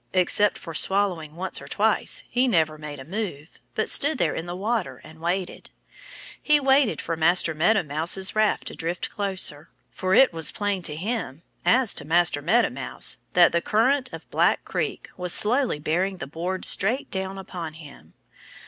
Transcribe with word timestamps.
Except 0.13 0.57
for 0.57 0.73
swallowing 0.73 1.35
once 1.35 1.61
or 1.61 1.67
twice, 1.67 2.23
he 2.27 2.47
never 2.47 2.79
made 2.79 2.97
a 2.99 3.05
move, 3.05 3.59
but 3.75 3.87
stood 3.87 4.17
there 4.17 4.33
in 4.33 4.47
the 4.47 4.55
water 4.55 4.99
and 5.03 5.21
waited. 5.21 5.69
He 6.41 6.59
waited 6.59 6.99
for 6.99 7.15
Master 7.15 7.53
Meadow 7.53 7.83
Mouse's 7.83 8.35
raft 8.35 8.65
to 8.65 8.73
drift 8.75 9.11
closer; 9.11 9.69
for 9.91 10.15
it 10.15 10.33
was 10.33 10.51
plain 10.51 10.81
to 10.81 10.95
him 10.95 11.43
as 11.63 11.93
to 11.93 12.03
Master 12.03 12.41
Meadow 12.41 12.71
Mouse 12.71 13.17
that 13.33 13.51
the 13.51 13.61
current 13.61 14.11
of 14.11 14.27
Black 14.31 14.65
Creek 14.65 15.07
was 15.17 15.33
slowly 15.35 15.77
bearing 15.77 16.17
the 16.17 16.25
board 16.25 16.65
straight 16.65 17.11
down 17.11 17.37
upon 17.37 17.73
him. 17.73 18.15